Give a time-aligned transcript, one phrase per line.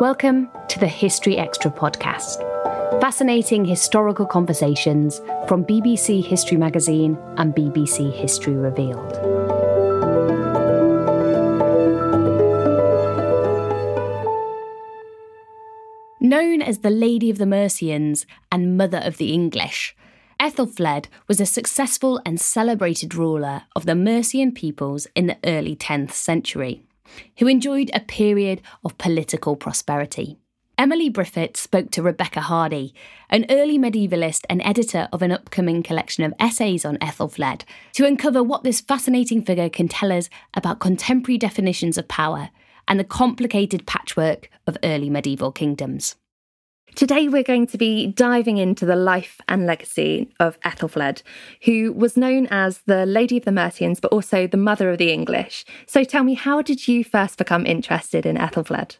[0.00, 2.40] Welcome to the History Extra podcast.
[3.00, 9.12] Fascinating historical conversations from BBC History Magazine and BBC History Revealed.
[16.20, 19.94] Known as the Lady of the Mercians and Mother of the English,
[20.40, 26.10] Ethelfled was a successful and celebrated ruler of the Mercian peoples in the early 10th
[26.10, 26.82] century
[27.38, 30.38] who enjoyed a period of political prosperity.
[30.76, 32.92] Emily Briffett spoke to Rebecca Hardie,
[33.30, 37.62] an early medievalist and editor of an upcoming collection of essays on Ethelfled,
[37.92, 42.50] to uncover what this fascinating figure can tell us about contemporary definitions of power
[42.88, 46.16] and the complicated patchwork of early medieval kingdoms.
[46.94, 51.22] Today, we're going to be diving into the life and legacy of Ethelfled,
[51.64, 55.10] who was known as the Lady of the Mercians, but also the Mother of the
[55.10, 55.64] English.
[55.88, 58.98] So, tell me, how did you first become interested in Ethelfled?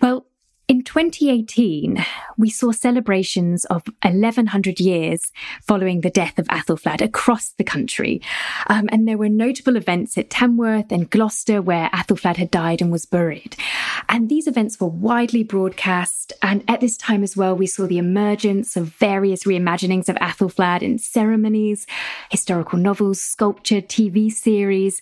[0.00, 0.24] Well,
[0.70, 2.06] in 2018,
[2.38, 5.32] we saw celebrations of 1100 years
[5.66, 8.22] following the death of Athelflaed across the country.
[8.68, 12.92] Um, and there were notable events at Tamworth and Gloucester where Athelflaed had died and
[12.92, 13.56] was buried.
[14.08, 16.32] And these events were widely broadcast.
[16.40, 20.82] And at this time as well, we saw the emergence of various reimaginings of Athelflaed
[20.82, 21.84] in ceremonies,
[22.30, 25.00] historical novels, sculpture, TV series.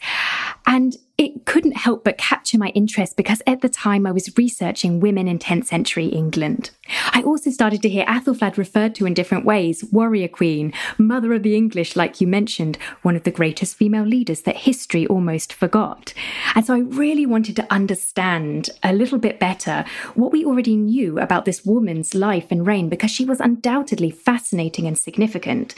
[0.67, 5.01] And it couldn't help but capture my interest because at the time I was researching
[5.01, 6.71] women in 10th century England.
[7.13, 11.43] I also started to hear Athelflaed referred to in different ways warrior queen, mother of
[11.43, 16.15] the English, like you mentioned, one of the greatest female leaders that history almost forgot.
[16.55, 21.19] And so I really wanted to understand a little bit better what we already knew
[21.19, 25.75] about this woman's life and reign because she was undoubtedly fascinating and significant.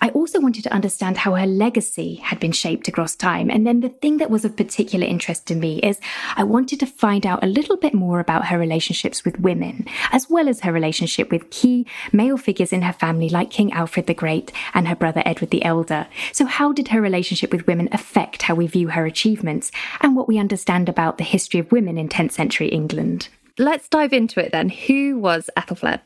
[0.00, 3.50] I also wanted to understand how her legacy had been shaped across time.
[3.50, 5.98] And then the thing that was of particular particular interest to me is
[6.36, 10.28] I wanted to find out a little bit more about her relationships with women, as
[10.28, 14.12] well as her relationship with key male figures in her family like King Alfred the
[14.12, 16.06] Great and her brother Edward the Elder.
[16.32, 19.72] So, how did her relationship with women affect how we view her achievements
[20.02, 23.28] and what we understand about the history of women in 10th century England?
[23.56, 24.68] Let's dive into it then.
[24.68, 26.00] Who was Ethelfled?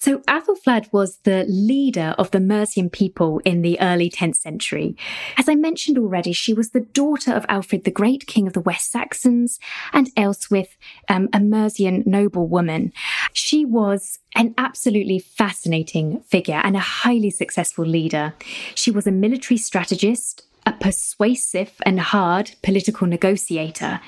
[0.00, 4.96] So Athelflaed was the leader of the Mercian people in the early 10th century.
[5.36, 8.62] As I mentioned already, she was the daughter of Alfred the Great, king of the
[8.62, 9.60] West Saxons,
[9.92, 10.70] and Ealhswith,
[11.10, 12.94] um, a Mercian noblewoman.
[13.34, 18.32] She was an absolutely fascinating figure and a highly successful leader.
[18.74, 24.00] She was a military strategist, a persuasive and hard political negotiator.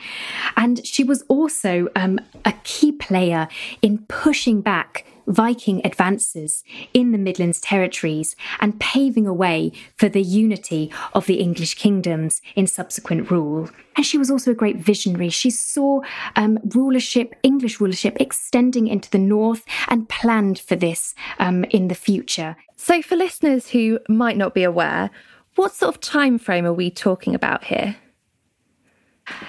[0.56, 3.48] And she was also um, a key player
[3.82, 10.22] in pushing back Viking advances in the Midlands territories and paving a way for the
[10.22, 13.70] unity of the English kingdoms in subsequent rule.
[13.96, 15.28] And she was also a great visionary.
[15.28, 16.00] She saw
[16.36, 21.94] um, rulership, English rulership, extending into the north and planned for this um, in the
[21.94, 22.56] future.
[22.76, 25.10] So, for listeners who might not be aware,
[25.54, 27.96] what sort of time frame are we talking about here?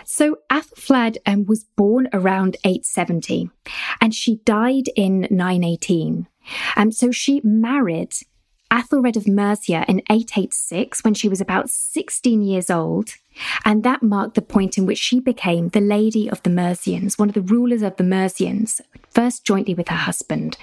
[0.05, 3.49] So Athelflaed um, was born around 870
[4.01, 6.27] and she died in 918.
[6.75, 8.13] Um, so she married
[8.71, 13.15] Athelred of Mercia in 886 when she was about 16 years old.
[13.65, 17.29] And that marked the point in which she became the Lady of the Mercians, one
[17.29, 20.57] of the rulers of the Mercians, first jointly with her husband,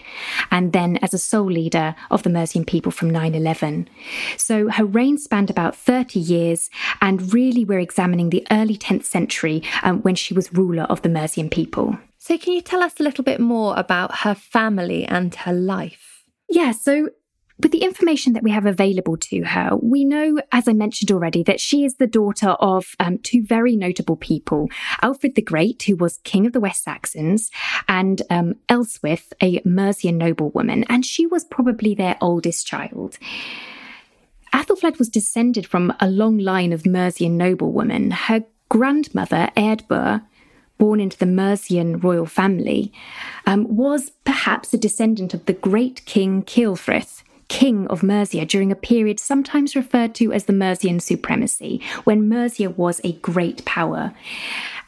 [0.51, 3.89] and then as a sole leader of the Mercian people from 911.
[4.37, 6.71] So her reign spanned about 30 years,
[7.01, 11.09] and really we're examining the early 10th century um, when she was ruler of the
[11.09, 11.99] Mercian people.
[12.19, 16.25] So, can you tell us a little bit more about her family and her life?
[16.51, 17.09] Yeah, so
[17.63, 21.43] with the information that we have available to her, we know, as I mentioned already,
[21.45, 24.69] that she is the daughter of um, two very notable people
[25.03, 27.51] Alfred the Great, who was king of the West Saxons,
[27.89, 33.19] and um, Ealhswith, a Mercian noblewoman, and she was probably their oldest child.
[34.53, 38.11] Athelflaed was descended from a long line of Mercian noblewomen.
[38.11, 40.25] Her grandmother, Eadburh,
[40.79, 42.93] born into the Mercian royal family,
[43.47, 48.77] um, was perhaps a descendant of the great king Ceolfrith, king of Mercia during a
[48.77, 54.15] period sometimes referred to as the Mercian supremacy, when Mercia was a great power.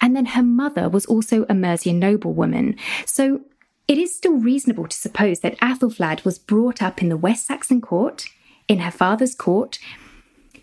[0.01, 2.77] And then her mother was also a Mercian noblewoman.
[3.05, 3.41] So
[3.89, 7.81] it is still reasonable to suppose that Athelflaed was brought up in the West Saxon
[7.81, 8.27] court,
[8.69, 9.81] in her father's court,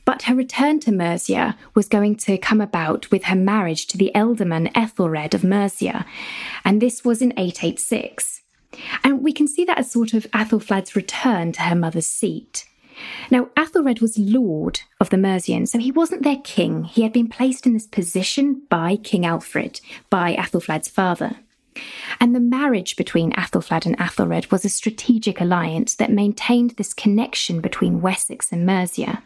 [0.06, 4.12] but her return to Mercia was going to come about with her marriage to the
[4.16, 6.06] ealdorman Ethelred of Mercia,
[6.64, 8.39] and this was in 886.
[9.04, 12.66] And we can see that as sort of Athelflaed's return to her mother's seat.
[13.32, 16.84] Now, Athelred was lord of the Mercians, so he wasn't their king.
[16.84, 19.80] He had been placed in this position by King Alfred,
[20.10, 21.38] by Athelflaed's father.
[22.20, 27.62] And the marriage between Athelflaed and Athelred was a strategic alliance that maintained this connection
[27.62, 29.24] between Wessex and Mercia.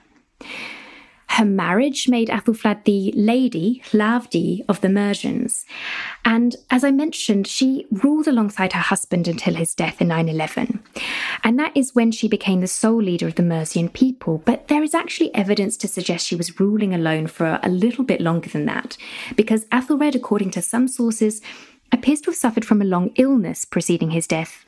[1.30, 5.66] Her marriage made Athelflaed the lady, Lavdi, of the Mercians.
[6.24, 10.80] And as I mentioned, she ruled alongside her husband until his death in 911.
[11.44, 14.44] And that is when she became the sole leader of the Mercian people.
[14.46, 18.22] But there is actually evidence to suggest she was ruling alone for a little bit
[18.22, 18.96] longer than that,
[19.36, 21.42] because Athelred, according to some sources,
[21.92, 24.66] appears to have suffered from a long illness preceding his death,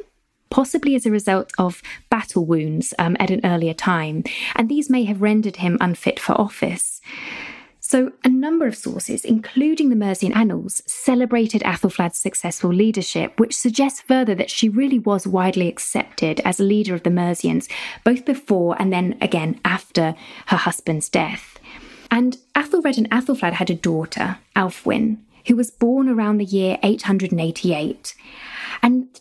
[0.55, 4.23] possibly as a result of battle wounds um, at an earlier time,
[4.55, 7.01] and these may have rendered him unfit for office.
[7.81, 13.99] So, a number of sources, including the Mercian Annals, celebrated Athelflaed's successful leadership, which suggests
[13.99, 17.67] further that she really was widely accepted as a leader of the Mercians,
[18.05, 20.15] both before and then again after
[20.45, 21.59] her husband's death.
[22.09, 25.17] And Athelred and Athelflaed had a daughter, Alfwin,
[25.47, 28.15] who was born around the year 888.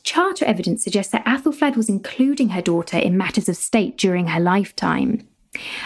[0.03, 4.41] Charter evidence suggests that Athelflaed was including her daughter in matters of state during her
[4.41, 5.27] lifetime.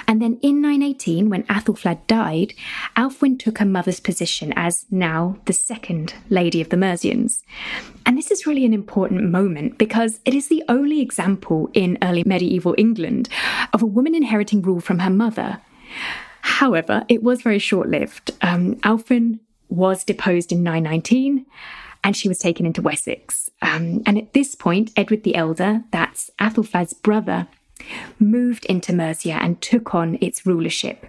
[0.07, 2.55] And then in 918, when Athelflaed died,
[2.97, 7.43] Alfwin took her mother's position as now the second Lady of the Mercians.
[8.07, 12.23] And this is really an important moment because it is the only example in early
[12.25, 13.29] medieval England
[13.73, 15.61] of a woman inheriting rule from her mother.
[16.41, 18.31] However, it was very short lived.
[18.41, 21.45] Um, Alfwin was deposed in 919
[22.03, 23.48] and she was taken into Wessex.
[23.61, 27.49] Um, and at this point, Edward the Elder, that's Athelflaed's brother,
[28.19, 31.07] moved into Mercia and took on its rulership.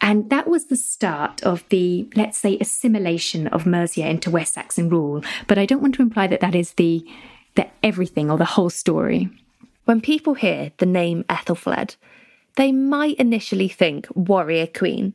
[0.00, 4.88] And that was the start of the, let's say, assimilation of Mercia into West Saxon
[4.88, 5.24] rule.
[5.48, 7.04] But I don't want to imply that that is the,
[7.56, 9.28] the everything or the whole story.
[9.84, 11.96] When people hear the name Ethelfled,
[12.56, 15.14] they might initially think warrior queen.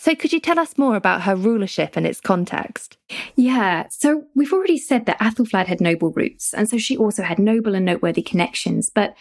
[0.00, 2.96] So, could you tell us more about her rulership and its context?
[3.34, 7.40] Yeah, so we've already said that Athelflaed had noble roots, and so she also had
[7.40, 8.90] noble and noteworthy connections.
[8.94, 9.16] But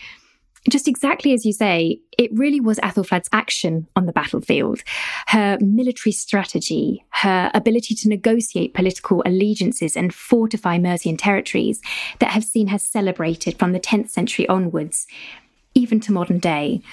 [0.70, 4.84] just exactly as you say, it really was Athelflaed's action on the battlefield,
[5.28, 11.82] her military strategy, her ability to negotiate political allegiances and fortify Mercian territories
[12.20, 15.08] that have seen her celebrated from the 10th century onwards,
[15.74, 16.84] even to modern day.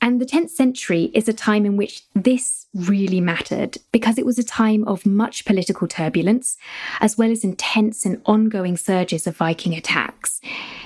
[0.00, 4.38] And the 10th century is a time in which this really mattered because it was
[4.38, 6.56] a time of much political turbulence,
[7.00, 10.40] as well as intense and ongoing surges of Viking attacks.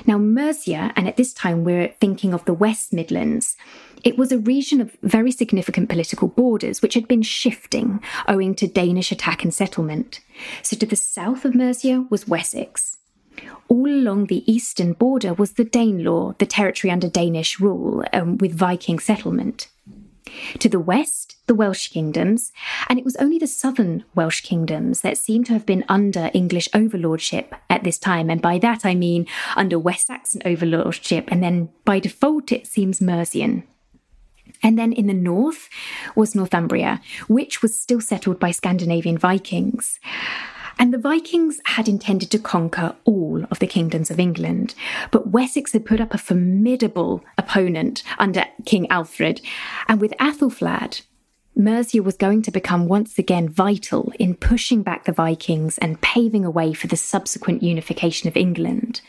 [0.06, 3.56] Now, Mercia, and at this time we're thinking of the West Midlands,
[4.02, 8.66] it was a region of very significant political borders which had been shifting owing to
[8.66, 10.20] Danish attack and settlement.
[10.62, 12.98] So to the south of Mercia was Wessex.
[13.68, 18.54] All along the eastern border was the Danelaw, the territory under Danish rule, um, with
[18.54, 19.68] Viking settlement.
[20.60, 22.52] To the west, the Welsh kingdoms,
[22.88, 26.68] and it was only the southern Welsh kingdoms that seem to have been under English
[26.72, 28.30] overlordship at this time.
[28.30, 33.00] And by that I mean under West Saxon overlordship, and then by default it seems
[33.00, 33.64] Mercian.
[34.62, 35.68] And then in the north
[36.14, 39.98] was Northumbria, which was still settled by Scandinavian Vikings.
[40.78, 44.74] And the Vikings had intended to conquer all of the kingdoms of England,
[45.10, 49.40] but Wessex had put up a formidable opponent under King Alfred,
[49.88, 51.02] and with Athelflaed,
[51.54, 56.44] Mercia was going to become once again vital in pushing back the Vikings and paving
[56.44, 59.02] a way for the subsequent unification of England.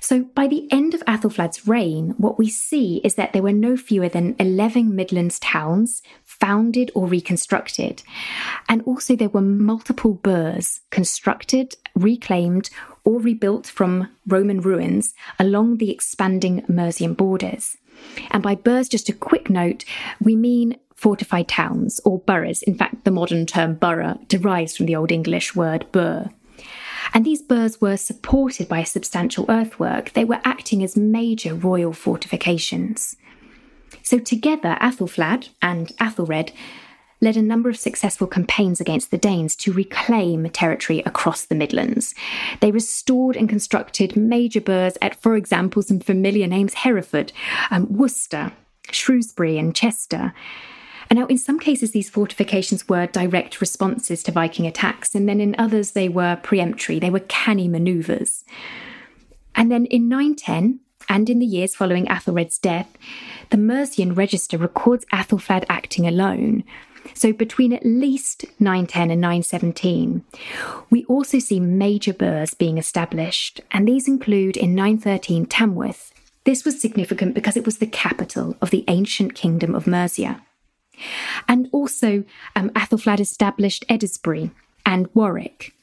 [0.00, 3.76] So by the end of Athelflaed's reign, what we see is that there were no
[3.76, 6.02] fewer than 11 Midlands towns
[6.42, 8.02] founded or reconstructed.
[8.68, 12.68] And also there were multiple burhs constructed, reclaimed,
[13.04, 17.76] or rebuilt from Roman ruins along the expanding Mercian borders.
[18.32, 19.84] And by burhs, just a quick note,
[20.20, 22.62] we mean fortified towns or boroughs.
[22.62, 26.28] In fact, the modern term borough derives from the Old English word burh.
[27.14, 30.12] And these burhs were supported by a substantial earthwork.
[30.14, 33.16] They were acting as major royal fortifications.
[34.02, 36.52] So together, Athelflaed and Athelred
[37.22, 42.14] led a number of successful campaigns against the Danes to reclaim territory across the Midlands.
[42.60, 47.32] They restored and constructed major burhs at, for example, some familiar names Hereford,
[47.70, 48.52] um, Worcester,
[48.90, 50.34] Shrewsbury, and Chester.
[51.08, 55.40] And now, in some cases, these fortifications were direct responses to Viking attacks, and then
[55.40, 58.44] in others, they were preemptory, they were canny manoeuvres.
[59.54, 60.80] And then in 910,
[61.12, 62.88] and in the years following Athelred's death,
[63.50, 66.64] the Mercian register records Athelflaed acting alone.
[67.12, 70.24] So between at least 910 and 917,
[70.88, 76.14] we also see major burhs being established, and these include in 913 Tamworth.
[76.44, 80.40] This was significant because it was the capital of the ancient kingdom of Mercia.
[81.46, 82.24] And also,
[82.56, 84.50] um, Athelflaed established Eddisbury
[84.86, 85.74] and Warwick.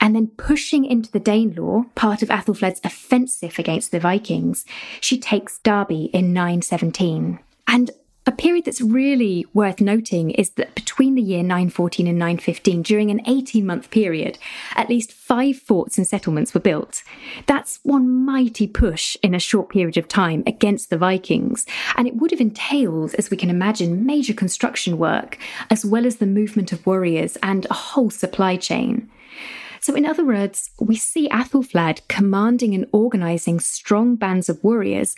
[0.00, 4.64] And then pushing into the Danelaw, part of Athelflaed's offensive against the Vikings,
[5.00, 7.38] she takes Derby in 917.
[7.66, 7.90] And
[8.28, 13.10] a period that's really worth noting is that between the year 914 and 915, during
[13.12, 14.36] an 18 month period,
[14.74, 17.04] at least five forts and settlements were built.
[17.46, 22.16] That's one mighty push in a short period of time against the Vikings, and it
[22.16, 25.38] would have entailed, as we can imagine, major construction work,
[25.70, 29.08] as well as the movement of warriors and a whole supply chain.
[29.86, 35.14] So, in other words, we see Athelflaed commanding and organising strong bands of warriors,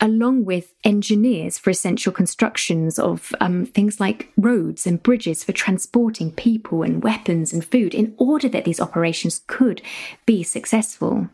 [0.00, 6.30] along with engineers for essential constructions of um, things like roads and bridges for transporting
[6.30, 9.82] people and weapons and food, in order that these operations could
[10.26, 11.28] be successful.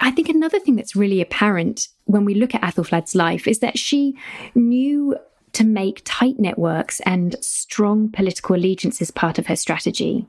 [0.00, 3.78] I think another thing that's really apparent when we look at Athelflaed's life is that
[3.78, 4.16] she
[4.54, 5.14] knew
[5.52, 10.26] to make tight networks and strong political allegiances part of her strategy.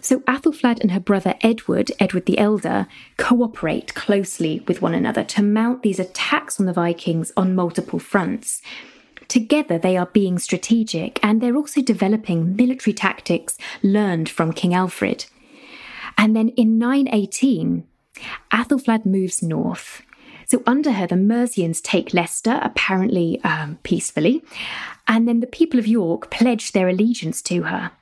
[0.00, 5.42] So Athelflaed and her brother Edward, Edward the Elder, cooperate closely with one another to
[5.42, 8.62] mount these attacks on the Vikings on multiple fronts.
[9.28, 15.26] Together, they are being strategic and they're also developing military tactics learned from King Alfred.
[16.16, 17.84] And then in 918,
[18.52, 20.02] Athelflaed moves north.
[20.46, 24.42] So under her, the Mercians take Leicester, apparently um, peacefully,
[25.08, 27.92] and then the people of York pledge their allegiance to her.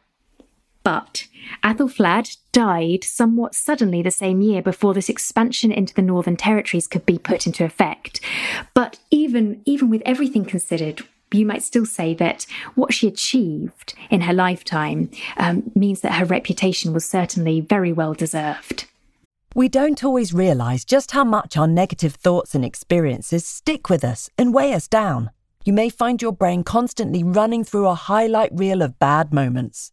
[0.83, 1.27] But
[1.63, 7.07] Athelflaed died somewhat suddenly the same year before this expansion into the Northern Territories could
[7.07, 8.21] be put into effect.
[8.75, 14.23] But even, even with everything considered, you might still say that what she achieved in
[14.23, 18.87] her lifetime um, means that her reputation was certainly very well deserved.
[19.55, 24.31] We don't always realise just how much our negative thoughts and experiences stick with us
[24.39, 25.31] and weigh us down.
[25.65, 29.93] You may find your brain constantly running through a highlight reel of bad moments.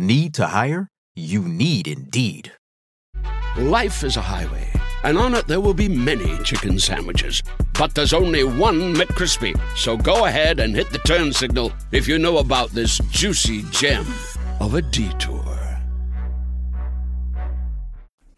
[0.00, 0.88] Need to hire?
[1.14, 2.50] You need Indeed.
[3.58, 4.66] Life is a highway,
[5.04, 7.42] and on it there will be many chicken sandwiches.
[7.74, 9.60] But there's only one McCrispy.
[9.76, 14.06] So go ahead and hit the turn signal if you know about this juicy gem
[14.58, 15.44] of a detour.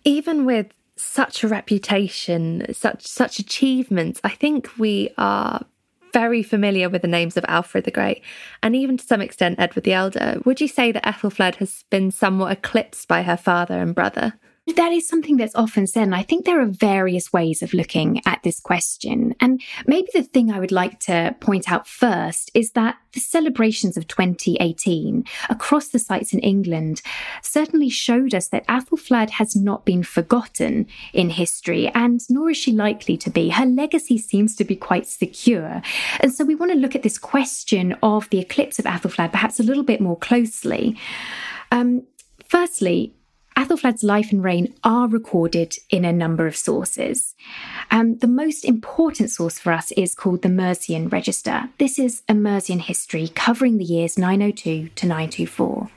[0.02, 0.66] Even with
[0.97, 5.64] such a reputation, such such achievements, I think we are
[6.12, 8.23] very familiar with the names of Alfred the Great
[8.62, 10.40] and even to some extent Edward the Elder.
[10.45, 14.35] Would you say that Ethelfled has been somewhat eclipsed by her father and brother?
[14.76, 16.04] That is something that's often said.
[16.04, 19.35] And I think there are various ways of looking at this question.
[19.40, 23.97] And maybe the thing I would like to point out first is that the celebrations
[23.97, 27.02] of 2018 across the sites in England
[27.42, 32.71] certainly showed us that Athelflaed has not been forgotten in history, and nor is she
[32.71, 33.49] likely to be.
[33.49, 35.83] Her legacy seems to be quite secure.
[36.21, 39.59] And so we want to look at this question of the eclipse of Athelflaed perhaps
[39.59, 40.97] a little bit more closely.
[41.73, 42.04] Um,
[42.49, 43.14] firstly,
[43.56, 47.35] Athelflaed's life and reign are recorded in a number of sources.
[47.90, 51.68] Um, the most important source for us is called the Mercian Register.
[51.78, 55.90] This is a Mercian history covering the years 902 to 924.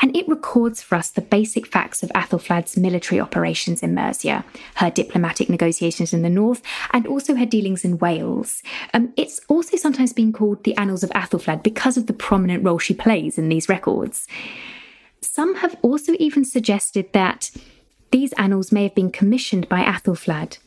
[0.00, 4.44] And it records for us the basic facts of Athelflaed's military operations in Mercia,
[4.76, 8.62] her diplomatic negotiations in the north, and also her dealings in Wales.
[8.94, 12.78] Um, it's also sometimes been called the Annals of Athelflaed because of the prominent role
[12.78, 14.26] she plays in these records.
[15.20, 17.50] Some have also even suggested that
[18.10, 20.58] these annals may have been commissioned by Athelflaed.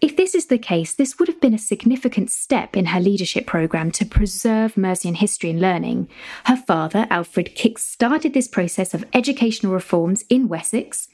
[0.00, 3.46] If this is the case, this would have been a significant step in her leadership
[3.46, 6.08] programme to preserve Mercian history and learning.
[6.44, 11.08] Her father, Alfred, kick started this process of educational reforms in Wessex,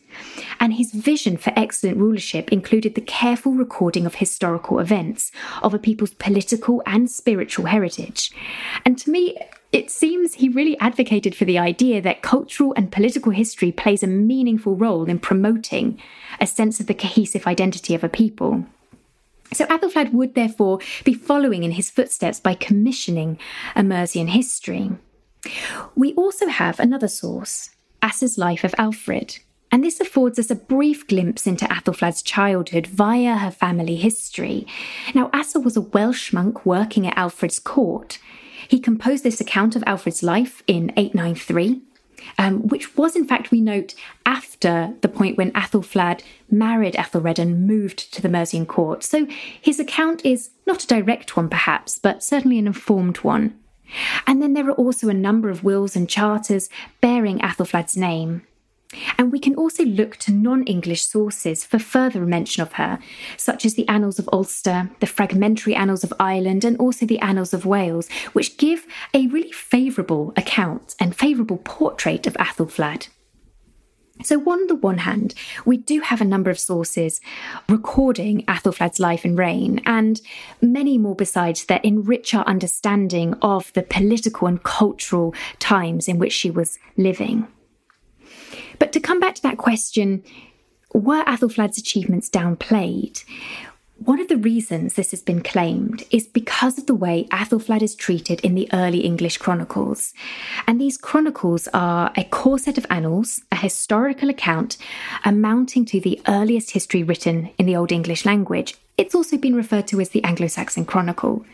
[0.61, 5.79] and his vision for excellent rulership included the careful recording of historical events, of a
[5.79, 8.33] people's political and spiritual heritage.
[8.85, 9.39] And to me,
[9.75, 14.07] it seems he really advocated for the idea that cultural and political history plays a
[14.07, 16.01] meaningful role in promoting
[16.41, 18.65] a sense of the cohesive identity of a people.
[19.53, 23.37] So Athelflaed would therefore be following in his footsteps by commissioning
[23.75, 24.93] a Mercian history.
[25.97, 29.41] We also have another source, Asser's Life of Alfred,
[29.73, 34.69] and this affords us a brief glimpse into Athelflaed's childhood via her family history.
[35.17, 38.21] Now, Asser was a Welsh monk working at Alfred's court,
[38.69, 41.83] he composed this account of Alfred's life in 893.
[42.39, 47.67] Um, which was, in fact, we note, after the point when Athelflaed married Ethelred and
[47.67, 49.03] moved to the Mercian court.
[49.03, 49.27] So
[49.61, 53.59] his account is not a direct one, perhaps, but certainly an informed one.
[54.27, 56.71] And then there are also a number of wills and charters
[57.03, 58.43] bearing Athelflaed's name.
[59.19, 62.99] And we can also look to non English sources for further mention of her,
[63.37, 67.55] such as the Annals of Ulster, the Fragmentary Annals of Ireland, and also the Annals
[67.55, 73.09] of Wales, which give a really favourable account and favourable portrait of Athelflaed.
[74.23, 77.21] So, on the one hand, we do have a number of sources
[77.69, 80.21] recording Athelflaed's life and reign, and
[80.63, 86.33] many more besides that enrich our understanding of the political and cultural times in which
[86.33, 87.49] she was living.
[88.79, 90.23] But to come back to that question,
[90.93, 93.25] were Athelflaed's achievements downplayed?
[93.99, 97.95] One of the reasons this has been claimed is because of the way Athelflaed is
[97.95, 100.13] treated in the early English chronicles.
[100.67, 104.77] And these chronicles are a core set of annals, a historical account
[105.25, 108.77] amounting to the earliest history written in the Old English language.
[108.99, 111.45] It's also been referred to as the Anglo Saxon Chronicle.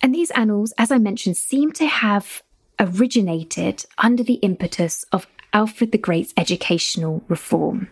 [0.00, 2.42] And these annals, as I mentioned, seem to have
[2.80, 7.88] originated under the impetus of Alfred the Great's educational reform.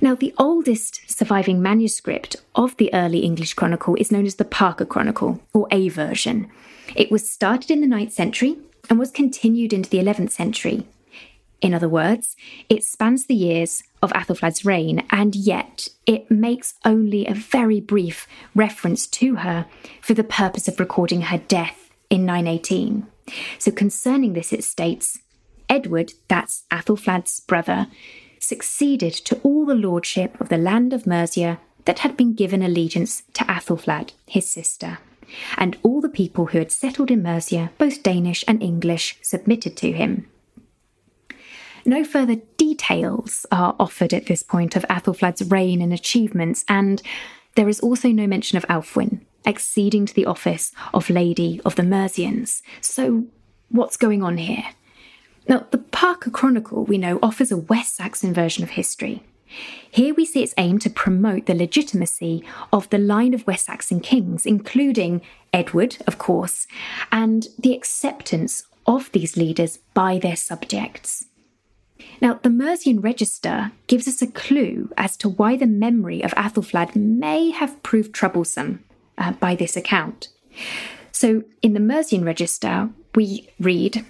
[0.00, 4.84] Now, the oldest surviving manuscript of the early English Chronicle is known as the Parker
[4.84, 6.48] Chronicle, or A version.
[6.94, 10.86] It was started in the 9th century and was continued into the 11th century.
[11.60, 12.36] In other words,
[12.68, 18.28] it spans the years of Athelflaed's reign, and yet it makes only a very brief
[18.54, 19.66] reference to her
[20.00, 23.06] for the purpose of recording her death in 918.
[23.58, 25.18] So, concerning this, it states
[25.68, 27.88] Edward, that's Athelflaed's brother,
[28.38, 33.22] succeeded to all the lordship of the land of Mercia that had been given allegiance
[33.34, 34.98] to Athelflaed, his sister.
[35.56, 39.92] And all the people who had settled in Mercia, both Danish and English, submitted to
[39.92, 40.26] him.
[41.84, 47.02] No further details are offered at this point of Athelflaed's reign and achievements, and
[47.54, 51.82] there is also no mention of Alfwin, acceding to the office of Lady of the
[51.82, 52.62] Mercians.
[52.80, 53.24] So,
[53.70, 54.64] what's going on here?
[55.48, 59.22] Now, the Parker Chronicle, we know, offers a West Saxon version of history.
[59.90, 64.00] Here we see its aim to promote the legitimacy of the line of West Saxon
[64.00, 66.66] kings, including Edward, of course,
[67.10, 71.24] and the acceptance of these leaders by their subjects.
[72.20, 76.94] Now, the Mercian Register gives us a clue as to why the memory of Athelflaed
[76.94, 78.84] may have proved troublesome
[79.16, 80.28] uh, by this account.
[81.10, 84.04] So, in the Mercian Register, we read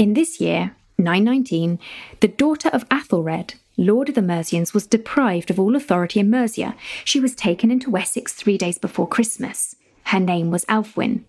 [0.00, 1.78] In this year, 919,
[2.20, 6.74] the daughter of Athelred, Lord of the Mercians, was deprived of all authority in Mercia.
[7.04, 9.76] She was taken into Wessex three days before Christmas.
[10.04, 11.24] Her name was Alfwin.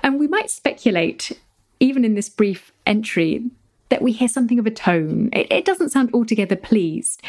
[0.00, 1.32] And we might speculate,
[1.80, 3.50] even in this brief entry,
[3.88, 5.30] that we hear something of a tone.
[5.32, 7.22] It, it doesn't sound altogether pleased.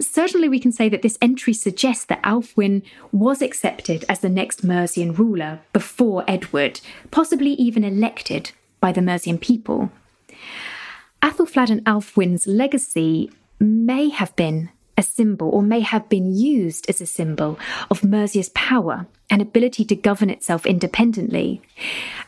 [0.00, 2.80] Certainly, we can say that this entry suggests that Alfwin
[3.12, 8.52] was accepted as the next Mercian ruler before Edward, possibly even elected
[8.82, 9.90] by the Mercian people.
[11.22, 17.00] Athelflaed and Alfwin's legacy may have been a symbol or may have been used as
[17.00, 17.58] a symbol
[17.90, 21.62] of Mercia's power and ability to govern itself independently.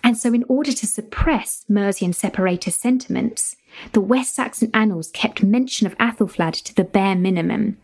[0.02, 3.56] And so, in order to suppress Mercian separatist sentiments,
[3.92, 7.76] the West Saxon annals kept mention of Athelflaed to the bare minimum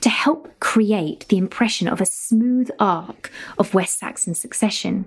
[0.00, 5.06] to help create the impression of a smooth arc of West Saxon succession.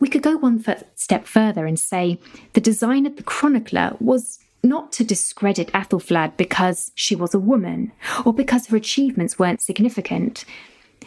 [0.00, 2.18] We could go one step further and say
[2.52, 7.92] the design of the chronicler was not to discredit Athelflaed because she was a woman
[8.24, 10.44] or because her achievements weren't significant.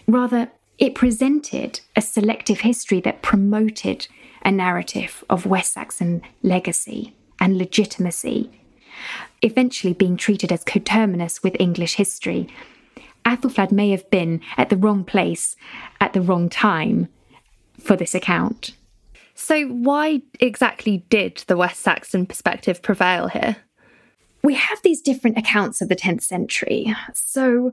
[0.07, 4.07] Rather, it presented a selective history that promoted
[4.43, 8.49] a narrative of West Saxon legacy and legitimacy,
[9.41, 12.47] eventually being treated as coterminous with English history.
[13.25, 15.55] Athelflaed may have been at the wrong place
[15.99, 17.07] at the wrong time
[17.81, 18.71] for this account.
[19.33, 23.57] So, why exactly did the West Saxon perspective prevail here?
[24.43, 26.93] We have these different accounts of the 10th century.
[27.13, 27.71] So,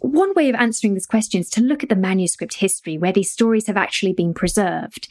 [0.00, 3.30] one way of answering this question is to look at the manuscript history where these
[3.30, 5.08] stories have actually been preserved.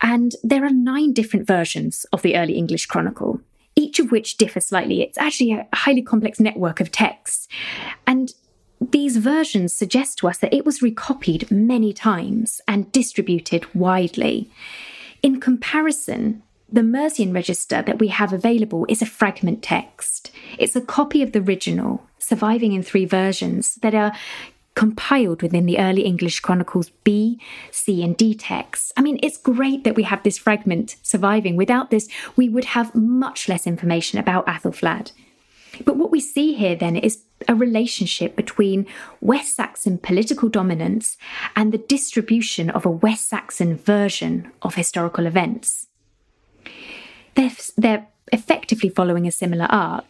[0.00, 3.40] And there are nine different versions of the early English Chronicle,
[3.74, 5.02] each of which differ slightly.
[5.02, 7.48] It's actually a highly complex network of texts.
[8.06, 8.32] And
[8.90, 14.50] these versions suggest to us that it was recopied many times and distributed widely.
[15.22, 20.30] In comparison, the Mercian register that we have available is a fragment text.
[20.58, 24.12] It's a copy of the original, surviving in three versions that are
[24.74, 28.92] compiled within the early English Chronicles B, C, and D texts.
[28.96, 31.54] I mean, it's great that we have this fragment surviving.
[31.54, 35.12] Without this, we would have much less information about Athelflaed.
[35.84, 38.86] But what we see here then is a relationship between
[39.20, 41.16] West Saxon political dominance
[41.56, 45.88] and the distribution of a West Saxon version of historical events.
[47.34, 50.04] They're, they're effectively following a similar arc,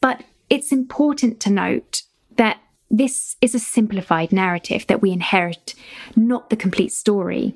[0.00, 2.02] but it's important to note
[2.36, 5.74] that this is a simplified narrative that we inherit,
[6.16, 7.54] not the complete story.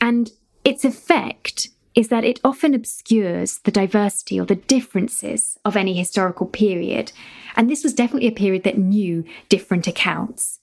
[0.00, 0.30] And
[0.64, 6.46] its effect is that it often obscures the diversity or the differences of any historical
[6.46, 7.10] period.
[7.56, 10.60] And this was definitely a period that knew different accounts.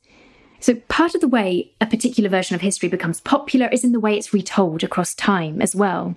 [0.61, 3.99] So, part of the way a particular version of history becomes popular is in the
[3.99, 6.15] way it's retold across time as well.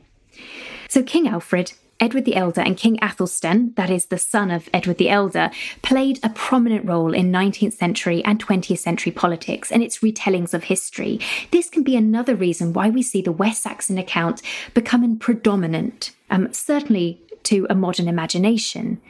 [0.88, 4.98] So, King Alfred Edward the Elder and King Athelstan, that is the son of Edward
[4.98, 5.50] the Elder,
[5.82, 10.64] played a prominent role in 19th century and 20th century politics and its retellings of
[10.64, 11.18] history.
[11.50, 14.42] This can be another reason why we see the West Saxon account
[14.74, 19.00] becoming predominant, um, certainly to a modern imagination.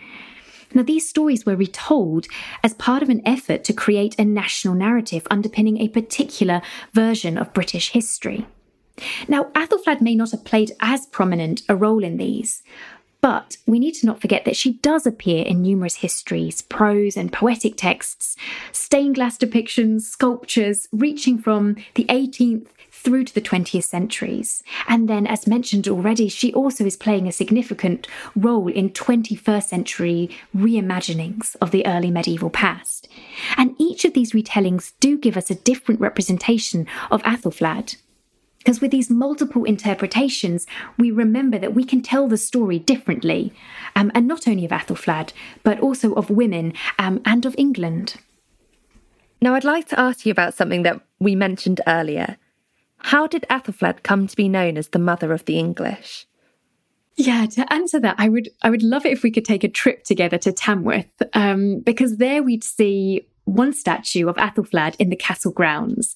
[0.72, 2.26] Now, these stories were retold
[2.62, 7.54] as part of an effort to create a national narrative underpinning a particular version of
[7.54, 8.46] British history.
[9.28, 12.62] Now, Athelflaed may not have played as prominent a role in these,
[13.20, 17.32] but we need to not forget that she does appear in numerous histories, prose, and
[17.32, 18.36] poetic texts,
[18.72, 24.62] stained glass depictions, sculptures, reaching from the 18th through to the 20th centuries.
[24.88, 30.30] And then, as mentioned already, she also is playing a significant role in 21st century
[30.56, 33.08] reimaginings of the early medieval past.
[33.56, 37.96] And each of these retellings do give us a different representation of Athelflaed.
[38.58, 40.66] Because with these multiple interpretations,
[40.98, 43.52] we remember that we can tell the story differently,
[43.96, 48.16] um, and not only of Athelflaed, but also of women um, and of England.
[49.40, 52.36] Now, I'd like to ask you about something that we mentioned earlier.
[52.98, 56.26] How did Athelflaed come to be known as the mother of the English?
[57.16, 59.68] Yeah, to answer that, I would I would love it if we could take a
[59.68, 65.16] trip together to Tamworth, um, because there we'd see one statue of Athelflaed in the
[65.16, 66.14] castle grounds,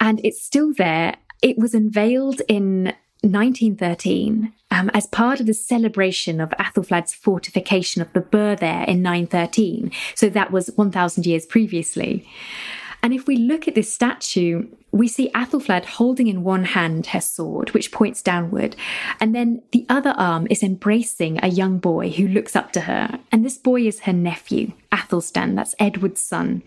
[0.00, 1.16] and it's still there.
[1.42, 8.12] It was unveiled in 1913 um, as part of the celebration of Athelflaed's fortification of
[8.12, 9.90] the Burh there in 913.
[10.14, 12.28] So that was 1,000 years previously.
[13.02, 17.20] And if we look at this statue, we see Athelflaed holding in one hand her
[17.20, 18.74] sword, which points downward,
[19.20, 23.20] and then the other arm is embracing a young boy who looks up to her.
[23.30, 26.62] And this boy is her nephew, Athelstan, that's Edward's son.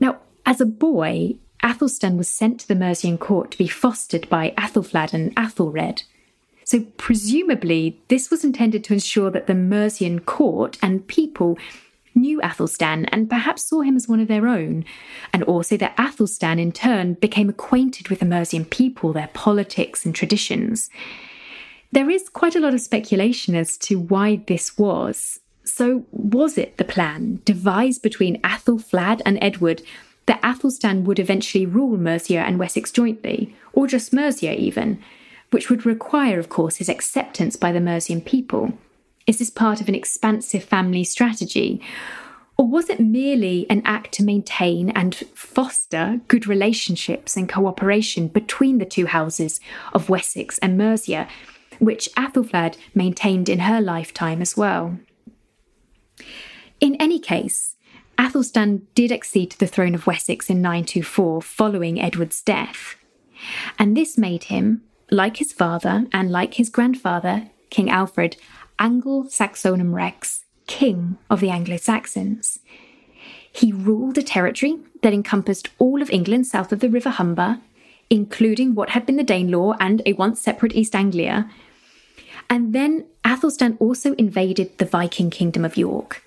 [0.00, 4.52] Now, as a boy, Athelstan was sent to the Mercian court to be fostered by
[4.56, 6.02] Athelflaed and Athelred.
[6.64, 11.58] So, presumably, this was intended to ensure that the Mercian court and people
[12.14, 14.84] knew Athelstan and perhaps saw him as one of their own,
[15.32, 20.14] and also that Athelstan in turn became acquainted with the Mercian people, their politics and
[20.14, 20.90] traditions.
[21.90, 25.40] There is quite a lot of speculation as to why this was.
[25.64, 29.82] So, was it the plan devised between Athelflaed and Edward
[30.32, 34.98] that Athelstan would eventually rule Mercia and Wessex jointly, or just Mercia even,
[35.50, 38.72] which would require, of course, his acceptance by the Mercian people?
[39.26, 41.82] Is this part of an expansive family strategy?
[42.56, 48.78] Or was it merely an act to maintain and foster good relationships and cooperation between
[48.78, 49.60] the two houses
[49.92, 51.28] of Wessex and Mercia,
[51.78, 54.98] which Athelflaed maintained in her lifetime as well?
[56.80, 57.71] In any case,
[58.22, 62.94] Athelstan did accede to the throne of Wessex in 924 following Edward's death.
[63.80, 68.36] And this made him, like his father and like his grandfather, King Alfred,
[68.78, 72.60] Anglo Saxonum Rex, king of the Anglo Saxons.
[73.50, 77.58] He ruled a territory that encompassed all of England south of the River Humber,
[78.08, 81.50] including what had been the Danelaw and a once separate East Anglia.
[82.48, 86.22] And then Athelstan also invaded the Viking kingdom of York.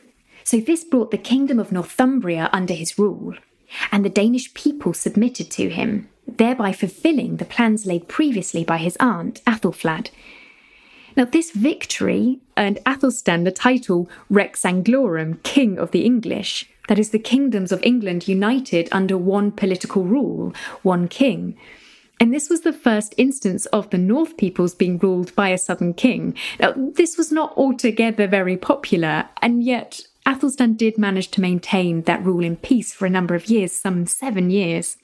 [0.45, 3.33] So this brought the kingdom of Northumbria under his rule,
[3.91, 8.95] and the Danish people submitted to him, thereby fulfilling the plans laid previously by his
[8.97, 10.09] aunt, Athelflaed,
[11.15, 16.69] now, this victory earned Athelstan the title Rex Anglorum, King of the English.
[16.89, 21.57] That is, the kingdoms of England united under one political rule, one king.
[22.19, 25.93] And this was the first instance of the North peoples being ruled by a southern
[25.93, 26.35] king.
[26.59, 32.23] Now, this was not altogether very popular, and yet Athelstan did manage to maintain that
[32.23, 34.97] rule in peace for a number of years, some seven years.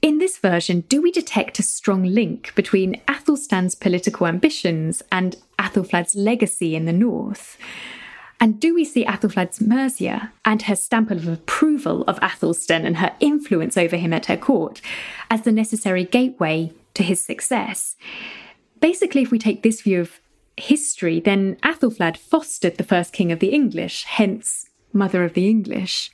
[0.00, 6.14] In this version, do we detect a strong link between Athelstan's political ambitions and Athelflaed's
[6.14, 7.58] legacy in the north?
[8.40, 13.16] And do we see Athelflaed's Mercia and her stamp of approval of Athelstan and her
[13.18, 14.80] influence over him at her court
[15.28, 17.96] as the necessary gateway to his success?
[18.80, 20.20] Basically, if we take this view of
[20.56, 26.10] history, then Athelflaed fostered the first king of the English, hence mother of the English.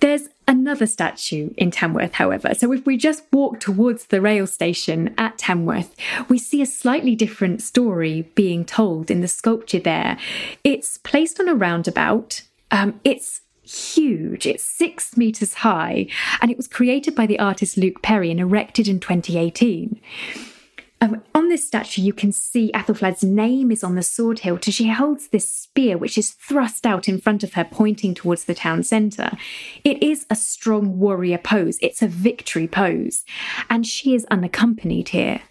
[0.00, 2.54] There's another statue in Tamworth, however.
[2.54, 5.94] So if we just walk towards the rail station at Tamworth,
[6.28, 10.18] we see a slightly different story being told in the sculpture there.
[10.62, 12.42] It's placed on a roundabout.
[12.70, 14.46] Um, it's huge.
[14.46, 16.06] It's six meters high,
[16.40, 20.00] and it was created by the artist Luke Perry and erected in 2018.
[21.00, 24.74] Um, on this statue, you can see Athelflaed's name is on the sword hilt as
[24.74, 28.54] she holds this spear, which is thrust out in front of her, pointing towards the
[28.54, 29.32] town centre.
[29.84, 33.24] It is a strong warrior pose, it's a victory pose,
[33.68, 35.42] and she is unaccompanied here.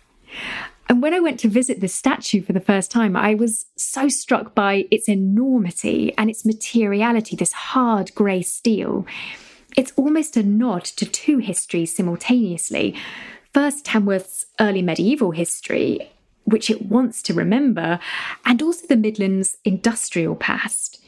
[0.89, 4.07] And when I went to visit this statue for the first time, I was so
[4.07, 9.05] struck by its enormity and its materiality, this hard grey steel.
[9.77, 12.95] It's almost a nod to two histories simultaneously
[13.55, 16.11] first Tamworth's early medieval history,
[16.43, 18.01] which it wants to remember,
[18.45, 21.01] and also the Midlands' industrial past.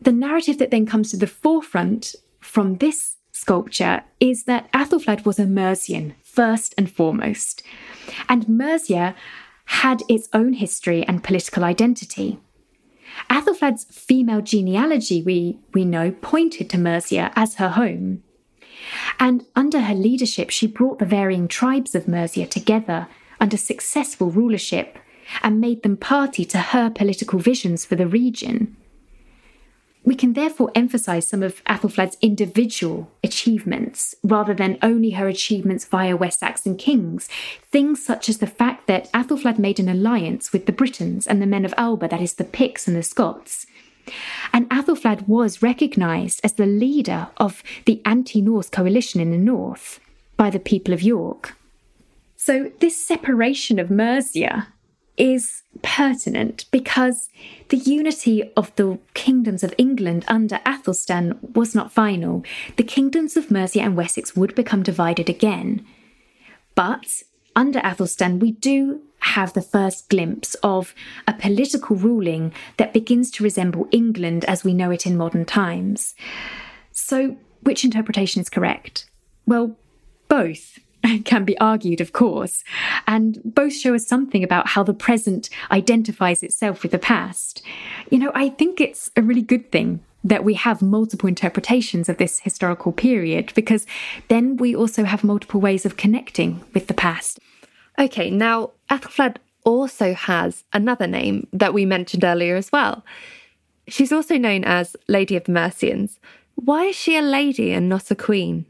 [0.00, 5.38] The narrative that then comes to the forefront from this sculpture is that Athelflaed was
[5.38, 7.62] a Mercian, first and foremost.
[8.28, 9.14] And Mercia
[9.66, 12.40] had its own history and political identity.
[13.30, 18.24] Athelflaed's female genealogy, we, we know, pointed to Mercia as her home.
[19.18, 23.08] And under her leadership, she brought the varying tribes of Mercia together
[23.40, 24.98] under successful rulership
[25.42, 28.76] and made them party to her political visions for the region.
[30.04, 36.16] We can therefore emphasize some of Athelflaed's individual achievements rather than only her achievements via
[36.16, 37.28] West Saxon kings.
[37.70, 41.46] Things such as the fact that Athelflaed made an alliance with the Britons and the
[41.46, 43.66] men of Alba, that is, the Picts and the Scots.
[44.52, 50.00] And Athelflaed was recognized as the leader of the anti Norse coalition in the north
[50.36, 51.54] by the people of York.
[52.36, 54.68] So, this separation of Mercia
[55.16, 57.28] is pertinent because
[57.68, 62.44] the unity of the kingdoms of England under Athelstan was not final.
[62.76, 65.86] The kingdoms of Mercia and Wessex would become divided again.
[66.74, 67.22] But
[67.54, 70.94] under Athelstan, we do have the first glimpse of
[71.26, 76.14] a political ruling that begins to resemble England as we know it in modern times.
[76.90, 79.08] So, which interpretation is correct?
[79.46, 79.76] Well,
[80.28, 80.78] both
[81.24, 82.64] can be argued, of course,
[83.06, 87.62] and both show us something about how the present identifies itself with the past.
[88.10, 92.18] You know, I think it's a really good thing that we have multiple interpretations of
[92.18, 93.86] this historical period because
[94.28, 97.40] then we also have multiple ways of connecting with the past.
[97.98, 103.04] Okay, now Athelflaed also has another name that we mentioned earlier as well.
[103.88, 106.18] She's also known as Lady of the Mercians.
[106.54, 108.66] Why is she a lady and not a queen?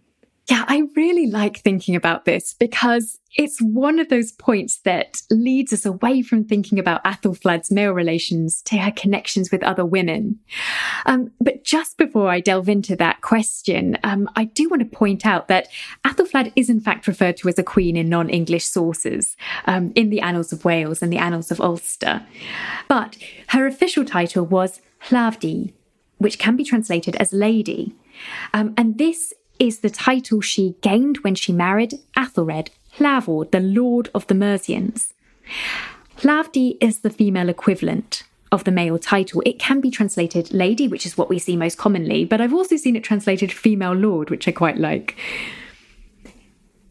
[0.49, 5.73] Yeah, I really like thinking about this because it's one of those points that leads
[5.73, 10.41] us away from thinking about Athelflaed's male relations to her connections with other women.
[11.07, 15.25] Um, but just before I delve into that question, um, I do want to point
[15.25, 15.69] out that
[16.05, 20.11] Athelflaed is in fact referred to as a queen in non English sources, um, in
[20.11, 22.27] the Annals of Wales and the Annals of Ulster.
[22.89, 23.17] But
[23.49, 25.73] her official title was Hlavdi,
[26.19, 27.95] which can be translated as lady.
[28.53, 34.11] Um, and this is the title she gained when she married Athelred, Hlavor, the Lord
[34.13, 35.15] of the Mercians.
[36.17, 39.41] Hlavdi is the female equivalent of the male title.
[39.47, 42.77] It can be translated lady, which is what we see most commonly, but I've also
[42.77, 45.17] seen it translated female lord, which I quite like.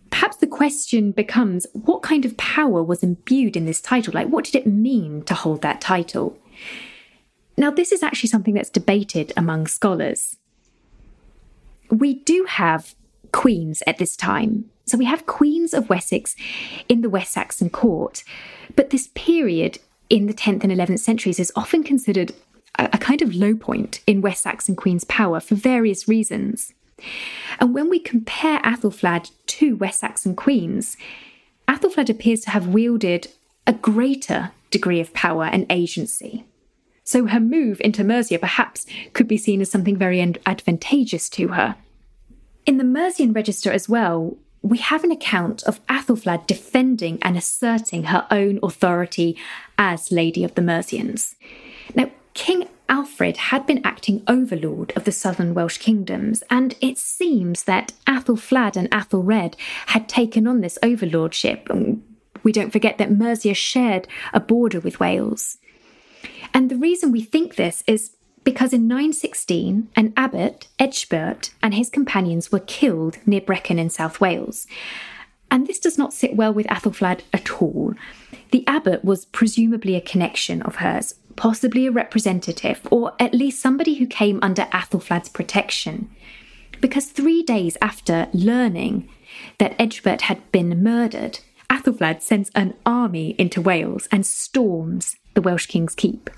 [0.10, 4.13] Perhaps the question becomes what kind of power was imbued in this title?
[4.13, 6.38] Like, what did it mean to hold that title?
[7.57, 10.38] Now, this is actually something that's debated among scholars
[11.91, 12.95] we do have
[13.32, 14.69] queens at this time.
[14.86, 16.36] So we have queens of Wessex
[16.89, 18.23] in the West Saxon court.
[18.75, 22.34] But this period in the 10th and 11th centuries is often considered
[22.77, 26.73] a, a kind of low point in West Saxon queens' power for various reasons.
[27.60, 30.97] And when we compare Athelflaed to West Saxon queens,
[31.67, 33.27] Athelflaed appears to have wielded
[33.65, 36.45] a greater degree of power and agency.
[37.12, 41.76] So her move into Mercia perhaps could be seen as something very advantageous to her.
[42.65, 48.04] In the Mercian register as well, we have an account of Athelflaed defending and asserting
[48.04, 49.36] her own authority
[49.78, 51.36] as Lady of the Mercians.
[51.95, 57.65] Now, King Alfred had been acting overlord of the southern Welsh kingdoms, and it seems
[57.65, 59.56] that Athelflaed and Athelred
[59.88, 61.67] had taken on this overlordship.
[62.41, 65.58] We don't forget that Mercia shared a border with Wales.
[66.54, 68.12] And the reason we think this is
[68.44, 74.20] because in 916, an abbot, Ecgberht, and his companions were killed near Brecon in South
[74.20, 74.66] Wales.
[75.52, 77.94] And this does not sit well with Athelflaed at all.
[78.52, 83.96] The abbot was presumably a connection of hers, possibly a representative, or at least somebody
[83.96, 86.10] who came under Athelflaed's protection.
[86.80, 89.08] Because three days after learning
[89.60, 95.68] that Ecgberht had been murdered, Athelflaed sends an army into Wales and storms the Welsh
[95.68, 96.30] king's keep.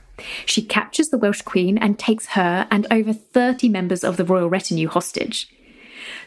[0.46, 4.50] She captures the Welsh queen and takes her and over 30 members of the royal
[4.50, 5.50] retinue hostage.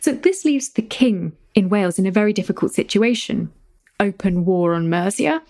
[0.00, 3.52] So this leaves the king in Wales in a very difficult situation
[3.98, 5.42] open war on Mercia,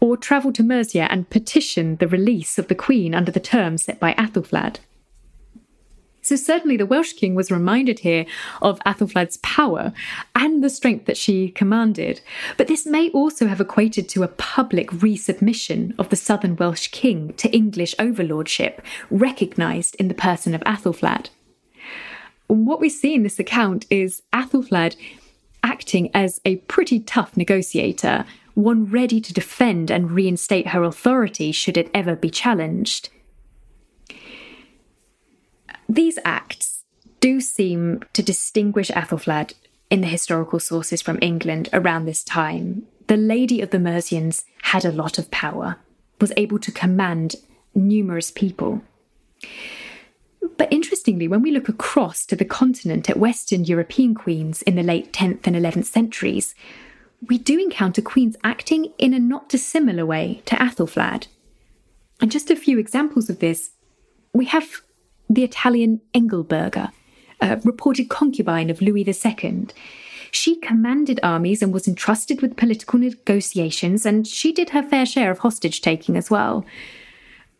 [0.00, 3.98] or travel to Mercia and petition the release of the queen under the terms set
[3.98, 4.76] by Athelflaed.
[6.24, 8.24] So, certainly, the Welsh king was reminded here
[8.62, 9.92] of Athelflaed's power
[10.34, 12.22] and the strength that she commanded.
[12.56, 17.34] But this may also have equated to a public resubmission of the southern Welsh king
[17.34, 21.28] to English overlordship, recognised in the person of Athelflaed.
[22.46, 24.96] What we see in this account is Athelflaed
[25.62, 31.76] acting as a pretty tough negotiator, one ready to defend and reinstate her authority should
[31.76, 33.10] it ever be challenged.
[35.88, 36.84] These acts
[37.20, 39.54] do seem to distinguish Athelflaed
[39.90, 42.86] in the historical sources from England around this time.
[43.06, 45.76] The Lady of the Mercians had a lot of power,
[46.20, 47.36] was able to command
[47.74, 48.82] numerous people.
[50.56, 54.82] But interestingly, when we look across to the continent at Western European queens in the
[54.82, 56.54] late 10th and 11th centuries,
[57.28, 61.26] we do encounter queens acting in a not dissimilar way to Athelflaed.
[62.20, 63.70] And just a few examples of this
[64.32, 64.82] we have
[65.28, 66.92] the Italian Engelberga,
[67.40, 69.66] a reported concubine of Louis II.
[70.30, 75.30] She commanded armies and was entrusted with political negotiations, and she did her fair share
[75.30, 76.64] of hostage taking as well.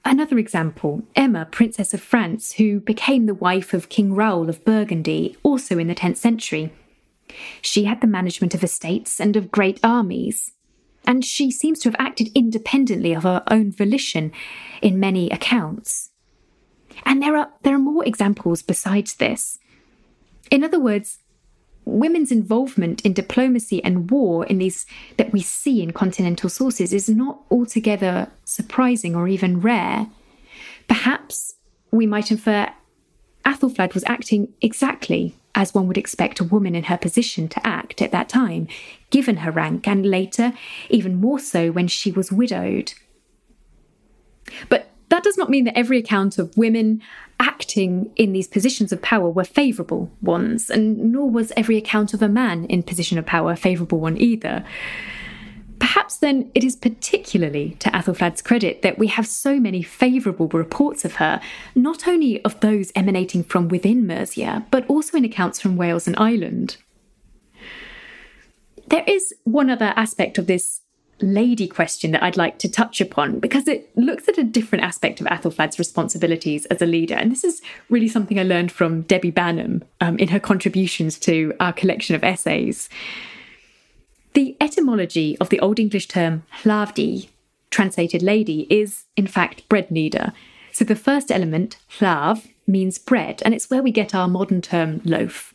[0.05, 5.37] Another example Emma, Princess of France, who became the wife of King Raoul of Burgundy,
[5.43, 6.73] also in the 10th century.
[7.63, 10.53] She had the management of estates and of great armies,
[11.07, 14.33] and she seems to have acted independently of her own volition
[14.83, 16.11] in many accounts.
[17.05, 19.59] And there are, there are more examples besides this.
[20.51, 21.19] In other words,
[21.85, 24.87] women's involvement in diplomacy and war in these
[25.17, 30.09] that we see in continental sources is not altogether surprising or even rare.
[30.89, 31.55] Perhaps
[31.91, 32.69] we might infer
[33.45, 38.03] Athelflaed was acting exactly as one would expect a woman in her position to act
[38.03, 38.67] at that time,
[39.11, 40.53] given her rank, and later,
[40.91, 42.95] even more so when she was widowed.
[44.69, 47.01] But that does not mean that every account of women
[47.39, 52.21] acting in these positions of power were favourable ones, and nor was every account of
[52.21, 54.65] a man in position of power a favourable one either.
[55.79, 61.05] Perhaps then it is particularly to Athelflaed's credit that we have so many favourable reports
[61.05, 61.41] of her,
[61.77, 66.17] not only of those emanating from within Mercia, but also in accounts from Wales and
[66.19, 66.77] Ireland.
[68.89, 70.81] There is one other aspect of this
[71.21, 75.21] lady question that I'd like to touch upon because it looks at a different aspect
[75.21, 77.15] of Athelflaed's responsibilities as a leader.
[77.15, 81.55] And this is really something I learned from Debby Banham um, in her contributions to
[81.61, 82.89] our collection of essays.
[84.35, 87.29] The etymology of the Old English term hlavdi,
[87.71, 90.33] translated lady, is in fact bread kneader.
[90.73, 95.01] So the first element, hlav, means bread, and it's where we get our modern term
[95.05, 95.55] loaf.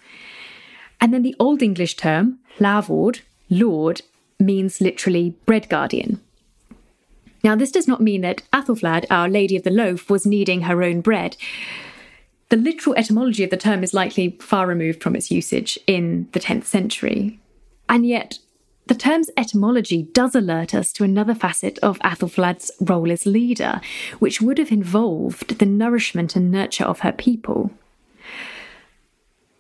[1.02, 4.02] And then the Old English term, hlavord, lord,
[4.40, 6.22] means literally bread guardian.
[7.44, 10.84] Now, this does not mean that Athelflaed, Our Lady of the Loaf, was kneading her
[10.84, 11.38] own bread.
[12.50, 16.40] The literal etymology of the term is likely far removed from its usage in the
[16.40, 17.40] 10th century.
[17.88, 18.40] And yet,
[18.88, 23.80] the term's etymology does alert us to another facet of Athelflaed's role as leader,
[24.18, 27.72] which would have involved the nourishment and nurture of her people.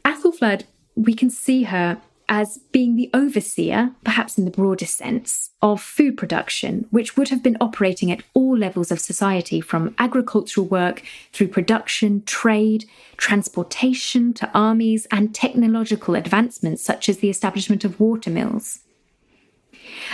[0.03, 0.63] Athelflaed,
[0.95, 6.15] we can see her as being the overseer, perhaps in the broadest sense, of food
[6.15, 11.01] production, which would have been operating at all levels of society from agricultural work
[11.33, 12.85] through production, trade,
[13.17, 18.79] transportation to armies, and technological advancements such as the establishment of water mills.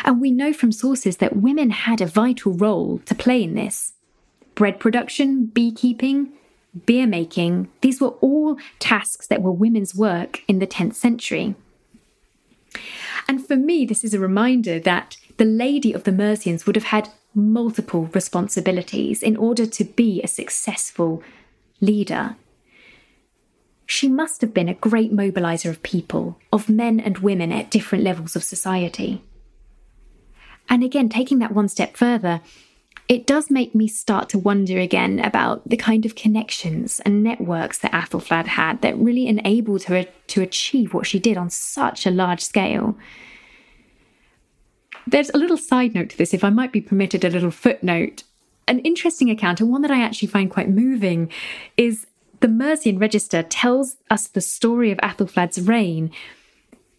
[0.05, 3.91] And we know from sources that women had a vital role to play in this.
[4.55, 6.31] Bread production, beekeeping,
[6.85, 11.55] beer making, these were all tasks that were women's work in the 10th century.
[13.27, 16.85] And for me, this is a reminder that the Lady of the Mercians would have
[16.85, 21.21] had multiple responsibilities in order to be a successful
[21.81, 22.35] leader.
[23.85, 28.03] She must have been a great mobilizer of people, of men and women at different
[28.03, 29.21] levels of society.
[30.69, 32.41] And again, taking that one step further,
[33.07, 37.77] it does make me start to wonder again about the kind of connections and networks
[37.79, 42.11] that Athelflaed had that really enabled her to achieve what she did on such a
[42.11, 42.97] large scale.
[45.05, 48.23] There's a little side note to this, if I might be permitted a little footnote.
[48.67, 51.31] An interesting account, and one that I actually find quite moving,
[51.77, 52.07] is
[52.39, 56.09] the Mercian Register tells us the story of Athelflaed's reign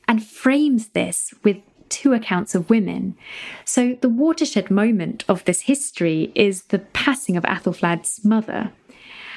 [0.06, 1.56] and frames this with
[1.88, 3.16] two accounts of women.
[3.64, 8.72] So the watershed moment of this history is the passing of Athelflaed's mother.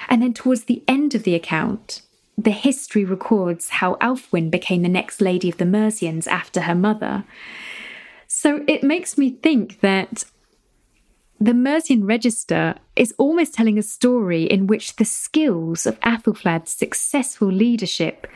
[0.10, 2.02] And then towards the end of the account,
[2.38, 7.26] the history records how Aelfwynn became the next lady of the Mercians after her mother.
[8.28, 10.24] So it makes me think that
[11.39, 17.47] the Mercian Register is almost telling a story in which the skills of Athelflaed's successful
[17.47, 18.28] leadership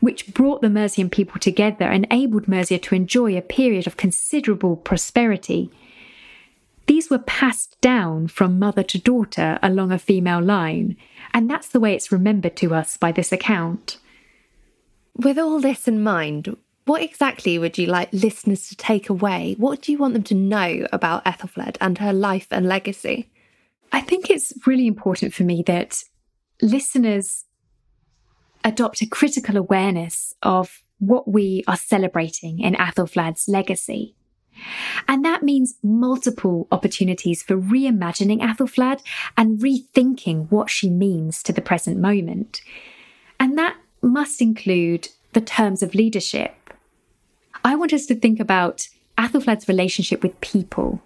[0.00, 4.76] which brought the Mercian people together and enabled Mercia to enjoy a period of considerable
[4.76, 5.70] prosperity.
[6.86, 10.96] These were passed down from mother to daughter along a female line,
[11.34, 13.98] and that's the way it's remembered to us by this account.
[15.16, 19.56] With all this in mind, what exactly would you like listeners to take away?
[19.58, 23.28] What do you want them to know about Athelflaed and her life and legacy?
[23.90, 26.04] I think it's really important for me that
[26.62, 27.45] listeners
[28.66, 34.14] adopt a critical awareness of what we are celebrating in Athelflaed's legacy.
[35.06, 39.02] And that means multiple opportunities for reimagining Athelflaed
[39.36, 42.60] and rethinking what she means to the present moment.
[43.38, 46.54] And that must include the terms of leadership.
[47.64, 51.02] I want us to think about Athelflaed's relationship with people.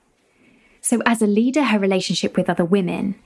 [0.80, 3.16] So, as a leader, her relationship with other women,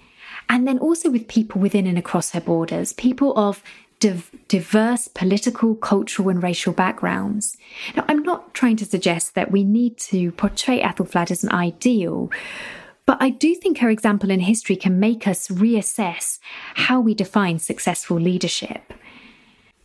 [0.48, 3.62] and then also with people within and across her borders, people of
[4.04, 7.56] div- diverse political, cultural, and racial backgrounds.
[7.96, 12.30] Now, I'm not trying to suggest that we need to portray Athelflaed as an ideal.
[13.06, 16.38] But I do think her example in history can make us reassess
[16.74, 18.92] how we define successful leadership.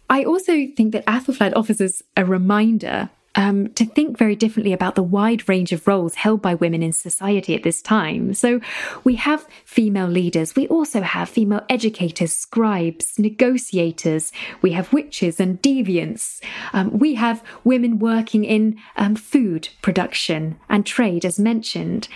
[0.10, 4.96] I also think that Athelflaed offers us a reminder um, to think very differently about
[4.96, 8.34] the wide range of roles held by women in society at this time.
[8.34, 8.60] So
[9.04, 15.62] we have female leaders, we also have female educators, scribes, negotiators, we have witches and
[15.62, 16.42] deviants,
[16.74, 22.08] um, we have women working in um, food production and trade, as mentioned.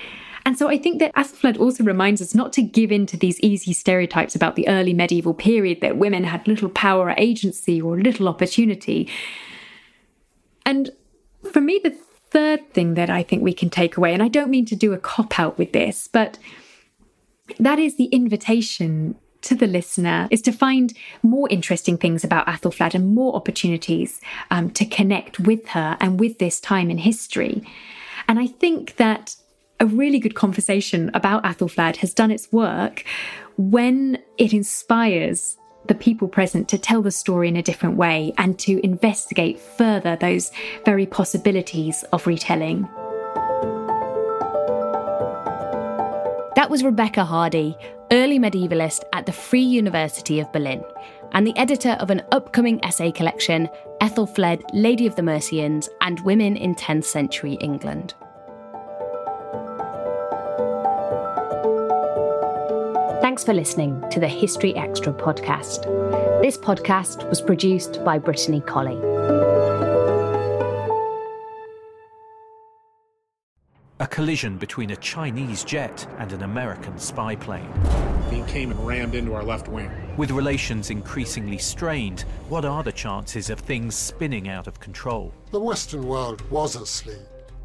[0.45, 3.39] And so I think that Athelflaed also reminds us not to give in to these
[3.39, 7.97] easy stereotypes about the early medieval period that women had little power or agency or
[7.97, 9.09] little opportunity.
[10.65, 10.91] And
[11.51, 11.95] for me, the
[12.31, 14.93] third thing that I think we can take away, and I don't mean to do
[14.93, 16.37] a cop out with this, but
[17.59, 22.95] that is the invitation to the listener is to find more interesting things about Athelflaed
[22.95, 27.61] and more opportunities um, to connect with her and with this time in history.
[28.27, 29.35] And I think that
[29.79, 33.03] a really good conversation about Athelflaed has done its work
[33.57, 38.57] when it inspires the people present to tell the story in a different way and
[38.59, 40.51] to investigate further those
[40.85, 42.87] very possibilities of retelling.
[46.55, 47.75] That was Rebecca Hardie,
[48.11, 50.83] early medievalist at the Free University of Berlin,
[51.33, 53.67] and the editor of an upcoming essay collection,
[54.01, 58.13] Athelflaed, Lady of the Mercians, and Women in 10th Century England.
[63.33, 65.85] Thanks for listening to the History Extra podcast.
[66.43, 68.95] This podcast was produced by Brittany Colley.
[73.99, 77.73] A collision between a Chinese jet and an American spy plane.
[78.29, 79.89] He came and rammed into our left wing.
[80.15, 85.33] With relations increasingly strained, what are the chances of things spinning out of control?
[85.49, 87.17] The Western world was asleep.